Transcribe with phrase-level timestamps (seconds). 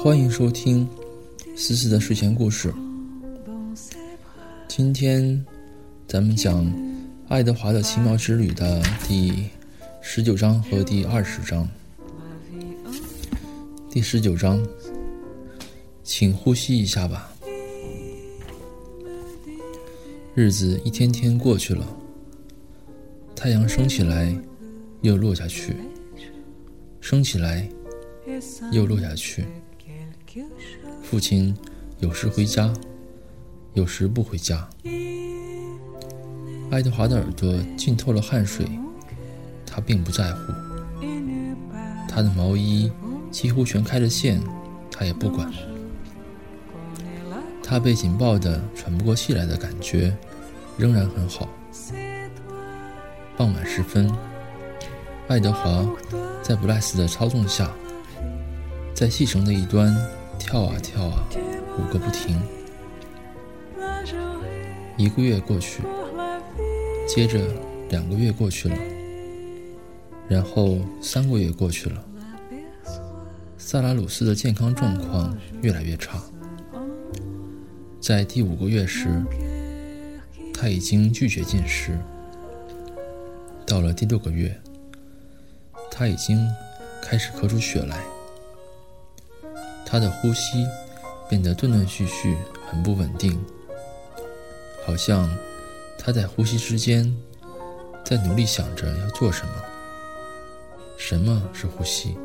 [0.00, 0.88] 欢迎收听
[1.56, 2.72] 思思的睡前故事。
[4.68, 5.44] 今天
[6.06, 6.64] 咱们讲
[7.28, 9.50] 《爱德华的奇妙之旅》的第
[10.00, 11.68] 十九章和第二十章。
[13.90, 14.66] 第十九章，
[16.02, 17.30] 请呼吸一下吧。
[20.34, 21.86] 日子一天天过去了，
[23.36, 24.34] 太阳升起来，
[25.02, 25.76] 又落下去，
[26.98, 27.68] 升起来，
[28.72, 29.44] 又落下去。
[31.02, 31.54] 父亲
[31.98, 32.72] 有时回家，
[33.74, 34.66] 有时不回家。
[36.70, 38.66] 爱德华的耳朵浸透了汗水，
[39.66, 40.52] 他并不在乎。
[42.08, 42.90] 他的毛衣
[43.30, 44.40] 几乎全开了线，
[44.90, 45.50] 他也不管。
[47.62, 50.16] 他被紧抱的喘不过气来的感觉
[50.76, 51.48] 仍然很好。
[53.36, 54.10] 傍晚时分，
[55.28, 55.86] 爱德华
[56.42, 57.70] 在布莱斯的操纵下，
[58.94, 59.94] 在细绳的一端。
[60.38, 61.26] 跳啊跳啊，
[61.76, 62.40] 舞个不停。
[64.96, 65.82] 一个月过去，
[67.08, 67.40] 接着
[67.88, 68.76] 两个月过去了，
[70.28, 72.04] 然后三个月过去了。
[73.56, 76.22] 萨拉鲁斯的健康状况越来越差，
[77.98, 79.08] 在第五个月时，
[80.52, 81.98] 他已经拒绝进食。
[83.66, 84.54] 到了第六个月，
[85.90, 86.46] 他已经
[87.02, 88.04] 开始咳出血来。
[89.84, 90.66] 他的呼吸
[91.28, 92.36] 变得断断续续，
[92.70, 93.38] 很不稳定，
[94.84, 95.28] 好像
[95.98, 97.14] 他在呼吸之间
[98.04, 99.52] 在努力想着要做什么。
[100.96, 102.16] 什么是呼吸？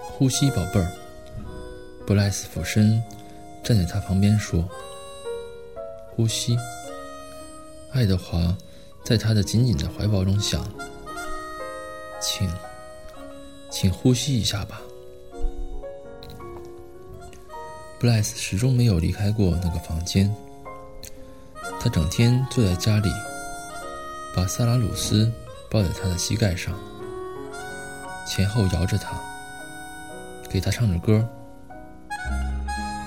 [0.00, 0.90] 呼吸，宝贝儿。
[2.06, 3.02] 布莱斯俯身
[3.62, 4.66] 站在他旁边说
[6.10, 6.56] ：“呼吸。”
[7.92, 8.56] 爱德华
[9.04, 10.66] 在他的紧紧的怀抱中想
[12.20, 12.50] ：“请，
[13.70, 14.80] 请呼吸一下吧。”
[18.00, 20.34] 布莱斯始终没有离开过那个房间。
[21.82, 23.10] 他整天坐在家里，
[24.36, 25.28] 把萨拉鲁斯
[25.68, 26.72] 抱在他的膝盖上，
[28.24, 29.10] 前后摇着他，
[30.48, 31.28] 给他唱着歌。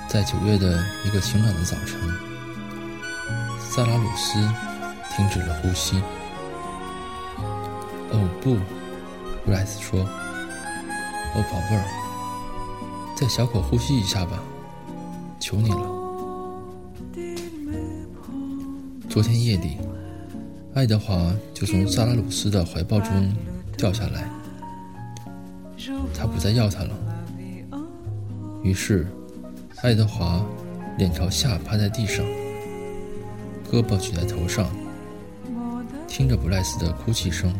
[0.09, 1.97] 在九月的一个晴朗的早晨，
[3.61, 4.33] 萨拉鲁斯
[5.15, 6.03] 停止了呼吸。
[8.11, 8.57] 哦不，
[9.45, 10.01] 布莱斯说
[11.33, 11.85] ：“哦，宝贝儿，
[13.15, 14.37] 再小口呼吸一下吧。”
[15.39, 15.94] 求你了。
[19.15, 19.77] 昨天夜里，
[20.73, 23.33] 爱德华就从萨拉鲁斯的怀抱中
[23.77, 24.29] 掉下来，
[26.13, 26.89] 他不再要他了。
[28.61, 29.07] 于是，
[29.83, 30.45] 爱德华
[30.97, 32.25] 脸朝下趴在地上，
[33.71, 34.69] 胳膊举在头上，
[36.09, 37.53] 听着布莱斯的哭泣声。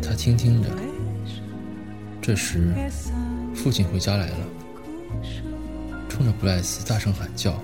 [0.00, 0.70] 他听听着，
[2.22, 2.72] 这时，
[3.54, 4.46] 父亲回家来了。
[6.08, 7.54] 冲着布莱斯大声喊叫。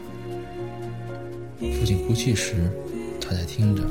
[1.61, 2.71] 父亲哭泣时，
[3.21, 3.83] 他在听着。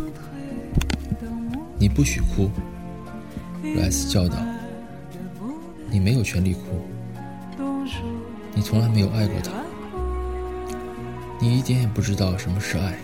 [1.77, 2.49] 你不许哭，
[3.61, 4.37] 布莱斯叫道。
[5.87, 6.61] 你没有权利哭。
[8.55, 9.51] 你从来没有爱过他。
[11.39, 12.97] 你一点也不知道什么是爱。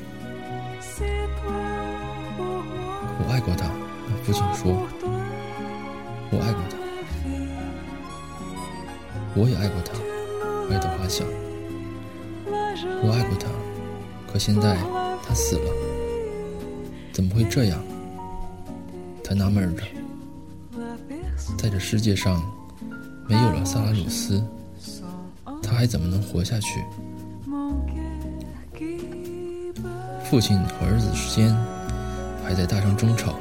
[3.20, 3.70] 我爱过他，
[4.24, 4.88] 父亲说。
[6.32, 6.78] 我爱过他。
[9.36, 9.94] 我也爱过他，
[10.74, 11.28] 爱的花香。
[13.04, 13.48] 我爱过他，
[14.36, 14.76] 可现在
[15.26, 15.74] 他死了，
[17.14, 17.82] 怎么会这样？
[19.24, 19.84] 他纳闷着，
[21.58, 22.44] 在这世界上
[23.30, 24.44] 没有了萨拉鲁斯，
[25.64, 26.84] 他还怎么能活下去？
[30.26, 31.56] 父亲和儿子之间
[32.44, 33.36] 还在大声争吵。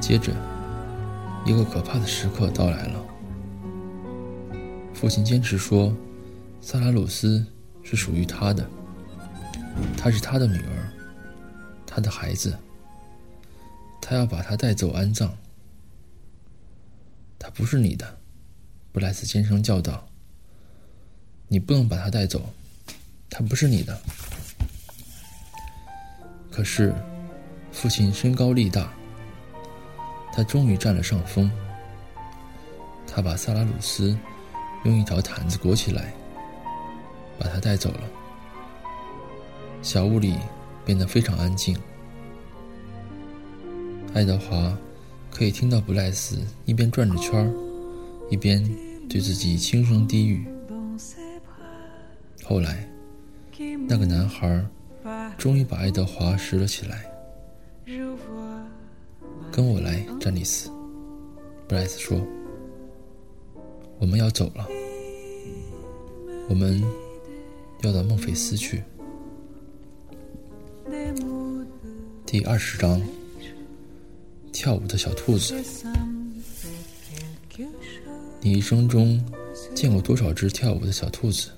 [0.00, 0.32] 接着，
[1.44, 3.04] 一个可怕的时刻到来了。
[4.94, 5.92] 父亲坚持说，
[6.62, 7.44] 萨拉鲁斯。
[7.90, 8.68] 是属于他的，
[9.96, 10.92] 她是他的女儿，
[11.86, 12.56] 他的孩子。
[14.00, 15.36] 他要把她带走安葬。
[17.38, 18.18] 她不是你的，
[18.92, 20.06] 布莱斯尖声叫道
[21.48, 22.48] ：“你不能把她带走，
[23.28, 24.00] 她不是你的。”
[26.50, 26.94] 可是，
[27.70, 28.92] 父亲身高力大，
[30.32, 31.50] 他终于占了上风。
[33.06, 34.18] 他把萨拉鲁斯
[34.84, 36.12] 用一条毯子裹起来。
[37.38, 38.00] 把他带走了。
[39.80, 40.34] 小屋里
[40.84, 41.76] 变得非常安静。
[44.14, 44.76] 爱德华
[45.30, 47.52] 可以听到布莱斯一边转着圈儿，
[48.30, 48.62] 一边
[49.08, 50.46] 对自己轻声低语。
[52.44, 52.88] 后来，
[53.86, 54.64] 那个男孩
[55.36, 57.04] 终于把爱德华拾了起来。
[59.52, 60.70] 跟我来，詹妮斯。
[61.66, 62.18] 布莱斯说
[63.98, 64.66] ：“我们要走了，
[66.48, 66.82] 我们
[67.82, 68.82] 要到孟菲斯去。”
[72.30, 73.00] 第二十章：
[74.52, 75.54] 跳舞的小兔子。
[78.42, 79.18] 你一生中
[79.74, 81.48] 见过多少只跳舞的小兔子？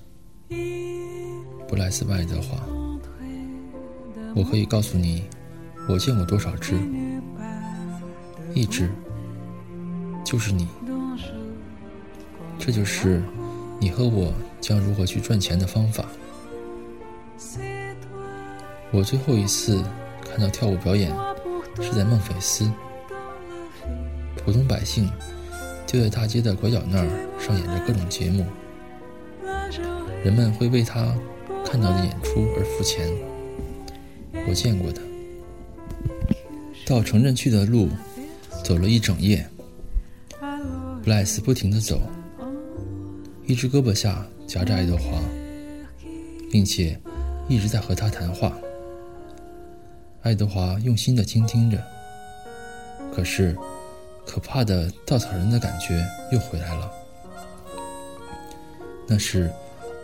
[1.67, 2.65] 布莱斯·爱德华。
[4.33, 5.25] 我可以告诉你，
[5.89, 6.73] 我见过多少只。
[8.53, 8.89] 一只。
[10.23, 10.69] 就是你，
[12.57, 13.21] 这就是
[13.77, 16.05] 你和我将如何去赚钱的方法。
[18.93, 19.83] 我最后一次
[20.31, 21.13] 看到跳舞表演
[21.81, 22.71] 是在孟菲斯，
[24.37, 25.11] 普通百姓
[25.85, 27.07] 就在大街的拐角那儿
[27.37, 28.45] 上演着各种节目，
[30.23, 31.13] 人们会为他
[31.65, 33.09] 看到的演出而付钱。
[34.47, 35.01] 我见过的，
[36.85, 37.89] 到城镇去的路
[38.63, 39.45] 走了一整夜。
[41.03, 42.01] 布莱斯不停地走，
[43.45, 45.19] 一只胳膊下夹着爱德华，
[46.49, 46.97] 并且
[47.49, 48.53] 一直在和他谈话。
[50.21, 51.77] 爱德华用心地倾听着，
[53.13, 53.57] 可是
[54.25, 56.91] 可怕的稻草人的感觉又回来了。
[59.07, 59.51] 那是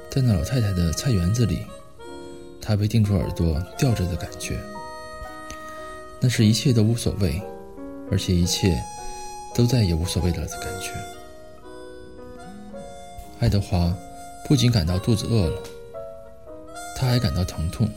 [0.09, 1.65] 在那老太太的菜园子里，
[2.61, 4.59] 他被定住耳朵吊着的感觉。
[6.19, 7.41] 那是一切都无所谓，
[8.11, 8.81] 而且一切。
[9.55, 10.91] 都再也无所谓了的感觉。
[13.39, 13.91] 爱德华
[14.47, 15.63] 不仅感到肚子饿了，
[16.95, 17.89] 他还感到疼痛。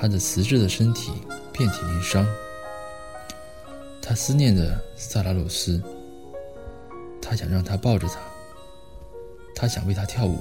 [0.00, 1.12] 他的瓷质的身体
[1.52, 2.26] 遍体鳞伤。
[4.00, 5.78] 他思念着萨拉鲁斯，
[7.20, 8.14] 他想让他抱着他，
[9.54, 10.38] 他想为他跳舞，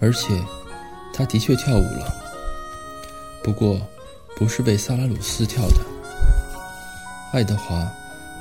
[0.00, 0.42] 而且
[1.12, 2.10] 他的确跳舞了，
[3.44, 3.78] 不过
[4.34, 5.76] 不是被萨拉鲁斯跳的。
[7.34, 7.86] 爱德华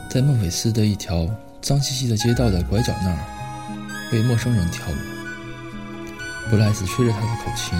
[0.09, 1.29] 在孟菲斯的一条
[1.61, 6.49] 脏兮兮的街道的拐角那儿为陌生人跳舞。
[6.49, 7.77] 布莱斯吹着他的口琴，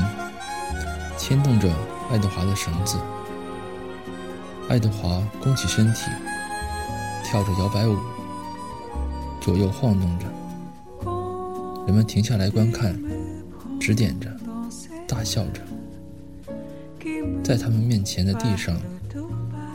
[1.20, 1.70] 牵动着
[2.10, 2.98] 爱德华的绳子。
[4.70, 6.10] 爱德华弓起身体，
[7.24, 7.98] 跳着摇摆舞，
[9.42, 10.26] 左右晃动着。
[11.86, 12.98] 人们停下来观看，
[13.80, 14.32] 指点着，
[15.06, 15.62] 大笑着。
[17.44, 18.76] 在他们面前的地上。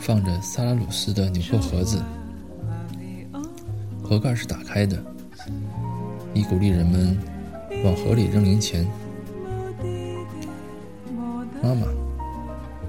[0.01, 2.03] 放着萨拉鲁斯的纽扣盒子，
[4.03, 5.03] 盒盖是打开的，
[6.35, 7.17] 以鼓励人们
[7.83, 8.87] 往河里扔零钱。
[11.65, 11.87] 妈妈，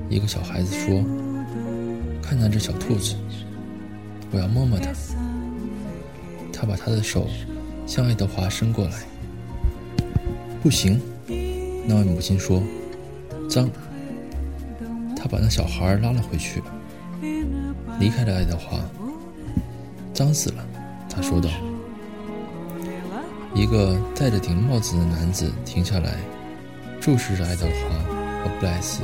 [0.10, 1.02] 一个小孩子说
[2.22, 3.16] ：“看那只小兔子，
[4.32, 4.92] 我要摸摸它。”
[6.52, 7.26] 他把他的手
[7.88, 8.92] 向爱德华伸过来。
[10.62, 11.00] 不行，
[11.88, 12.62] 那位母亲说
[13.50, 13.70] ：“脏。”
[15.16, 16.62] 他把那小孩拉了回去。
[17.98, 18.78] 离开了爱德华，
[20.14, 20.66] 脏死了，
[21.10, 21.50] 他说道。
[23.54, 26.18] 一个戴着顶帽子的男子停下来，
[27.00, 28.15] 注视着爱德华
[28.46, 29.02] 和布莱斯。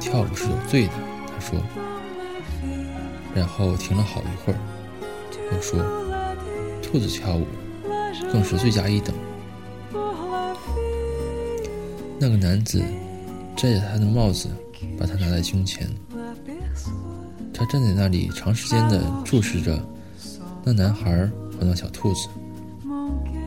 [0.00, 0.92] 跳舞是有罪的，
[1.26, 1.60] 他说。
[3.34, 4.58] 然后停了好一会儿，
[5.52, 5.78] 又说
[6.82, 7.46] ：“兔子跳舞
[8.32, 9.14] 更是罪加一等。”
[12.18, 12.82] 那个男子
[13.56, 14.48] 摘下他的帽子，
[14.98, 15.88] 把它拿在胸前。
[17.54, 19.78] 他站在那里，长时间地注视着
[20.64, 22.28] 那男孩和那小兔子。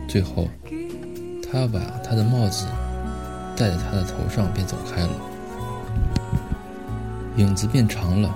[0.07, 0.48] 最后，
[1.51, 2.67] 他把他的帽子
[3.55, 5.12] 戴在他的头上，便走开了。
[7.38, 8.36] 影子变长了，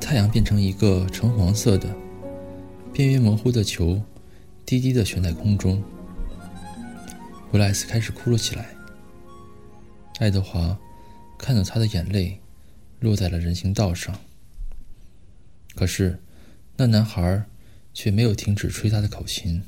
[0.00, 1.88] 太阳变成一个橙黄色的、
[2.92, 4.02] 边缘模糊的球，
[4.64, 5.82] 低低地悬在空中。
[7.50, 8.66] 布莱斯开始哭了起来。
[10.18, 10.76] 爱德华
[11.38, 12.40] 看到他的眼泪
[13.00, 14.14] 落在了人行道上。
[15.74, 16.18] 可是，
[16.76, 17.44] 那男孩
[17.94, 19.62] 却没有停止吹他的口琴，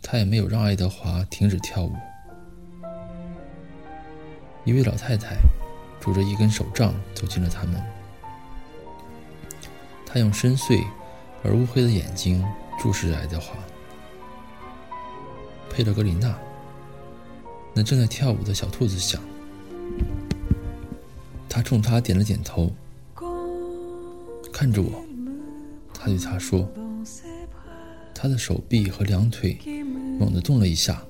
[0.00, 1.92] 他也没有让爱德华停止跳舞。
[4.64, 5.36] 一位老太太
[6.00, 7.82] 拄着一根手杖走进了他们，
[10.06, 10.84] 她用深邃
[11.42, 12.44] 而乌黑的眼睛
[12.78, 13.56] 注视着爱德华。
[15.68, 16.38] 佩勒格里娜，
[17.74, 19.20] 那正在跳舞的小兔子想，
[21.48, 22.70] 他冲他点了点头。
[24.52, 25.02] 看着我，
[25.94, 26.70] 他对他说
[28.14, 29.58] ：“他的手臂和两腿
[30.20, 31.02] 猛地动了一下。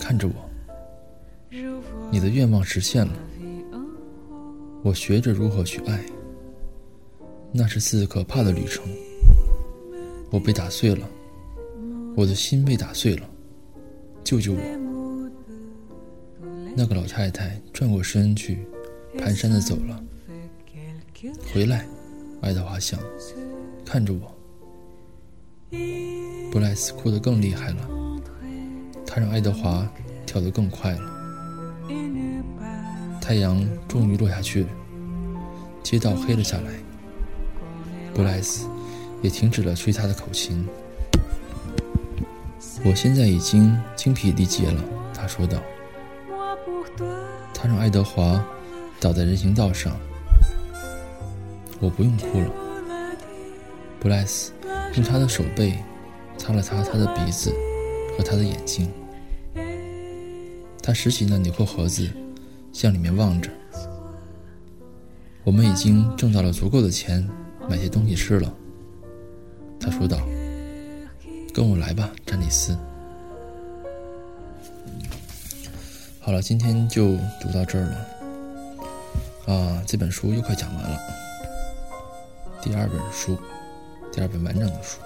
[0.00, 0.49] 看着我，
[2.10, 3.12] 你的愿望实现了。
[4.82, 6.02] 我学着如何去爱。
[7.52, 8.84] 那是次可怕的旅程。
[10.30, 11.08] 我被打碎了，
[12.16, 13.28] 我的心被打碎了，
[14.22, 14.60] 救救我！
[16.76, 18.64] 那个老太太转过身去，
[19.18, 20.00] 蹒跚的走了。
[21.52, 21.84] 回来，
[22.40, 23.00] 爱德华想，
[23.84, 24.32] 看着我。
[26.52, 27.88] 布莱斯哭得更厉害了，
[29.04, 29.92] 他让爱德华
[30.24, 31.19] 跳得更快了。
[33.30, 34.66] 太阳终于落下去，
[35.84, 36.72] 街道黑了下来。
[38.12, 38.66] 布莱斯。
[39.22, 40.66] 也停止了吹他的口琴。
[42.84, 44.82] 我现在已经精疲力竭了，
[45.14, 45.58] 他说道。
[47.54, 48.44] 他让爱德华
[48.98, 49.96] 倒在人行道上。
[51.78, 52.50] 我不用哭了。
[54.00, 54.50] 布莱斯
[54.96, 55.78] 用他的手背
[56.36, 57.54] 擦了擦他的鼻子
[58.18, 58.90] 和他的眼睛。
[60.82, 62.10] 他拾起那纽扣盒子，
[62.72, 63.48] 向里面望着。
[65.42, 67.26] 我们已经挣到了足够的钱，
[67.68, 68.52] 买些东西吃了。
[69.80, 70.18] 他说道
[71.54, 72.76] ：“跟我来吧，詹妮斯。”
[76.20, 78.06] 好了，今天就读到这儿了。
[79.46, 81.00] 啊，这本书又快讲完了。
[82.62, 83.38] 第二本书，
[84.12, 85.00] 第二本完整的书。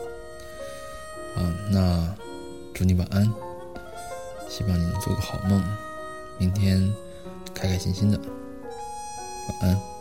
[1.37, 2.13] 啊，那
[2.75, 3.33] 祝你晚安，
[4.49, 5.63] 希望你能做个好梦，
[6.37, 6.93] 明天
[7.55, 8.19] 开开心心的。
[9.49, 9.94] 晚安。